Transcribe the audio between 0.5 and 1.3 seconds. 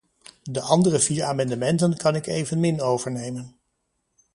andere vier